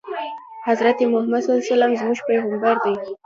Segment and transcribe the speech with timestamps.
[0.67, 1.49] حضرت محمد ص
[1.99, 2.95] زموږ پیغمبر دی